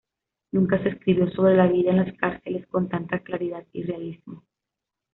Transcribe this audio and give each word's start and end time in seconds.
Nunca 0.51 0.81
se 0.81 0.89
escribió 0.89 1.29
sobre 1.29 1.55
la 1.55 1.67
vida 1.67 1.91
en 1.91 1.97
las 1.97 2.11
cárceles 2.17 2.65
con 2.69 2.89
tanta 2.89 3.19
claridad 3.19 3.63
y 3.71 3.83
realismo. 3.83 4.43